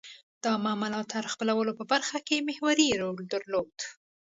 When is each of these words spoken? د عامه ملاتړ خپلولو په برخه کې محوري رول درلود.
د 0.41 0.43
عامه 0.53 0.73
ملاتړ 0.81 1.23
خپلولو 1.33 1.71
په 1.79 1.83
برخه 1.91 2.17
کې 2.27 2.45
محوري 2.47 2.89
رول 3.01 3.21
درلود. 3.33 3.75